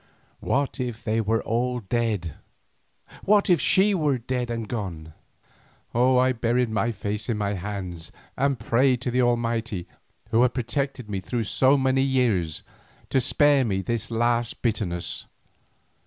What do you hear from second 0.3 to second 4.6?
"What if they were all dead, what if SHE were dead